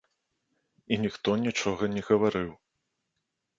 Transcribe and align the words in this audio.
І 0.95 0.99
ніхто 1.03 1.29
нічога 1.45 1.83
не 1.99 2.05
гаварыў. 2.11 2.51